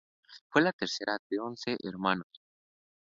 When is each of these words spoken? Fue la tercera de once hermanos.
Fue 0.49 0.63
la 0.63 0.73
tercera 0.73 1.19
de 1.29 1.39
once 1.39 1.77
hermanos. 1.83 2.25